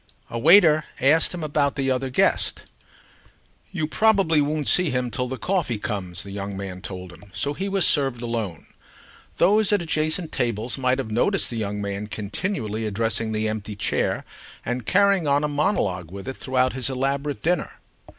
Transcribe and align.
A 0.31 0.39
waiter 0.39 0.83
asked 0.99 1.31
him 1.31 1.43
about 1.43 1.75
the 1.75 1.91
other 1.91 2.09
guest. 2.09 2.63
"You 3.71 3.85
probably 3.85 4.41
won't 4.41 4.67
see 4.67 4.89
him 4.89 5.11
till 5.11 5.27
the 5.27 5.37
coffee 5.37 5.77
comes," 5.77 6.23
the 6.23 6.31
young 6.31 6.57
man 6.57 6.81
told 6.81 7.11
him; 7.13 7.25
so 7.33 7.53
he 7.53 7.69
was 7.69 7.85
served 7.85 8.19
alone. 8.23 8.65
Those 9.37 9.71
at 9.71 9.79
adjacent 9.83 10.31
tables 10.31 10.75
might 10.75 10.97
have 10.97 11.11
noticed 11.11 11.51
the 11.51 11.57
young 11.57 11.79
man 11.81 12.07
continually 12.07 12.87
addressing 12.87 13.31
the 13.31 13.47
empty 13.47 13.75
chair 13.75 14.25
and 14.65 14.87
carrying 14.87 15.27
on 15.27 15.43
a 15.43 15.47
monologue 15.47 16.09
with 16.09 16.27
it 16.27 16.35
throughout 16.35 16.73
his 16.73 16.89
elaborate 16.89 17.43
dinner. 17.43 17.79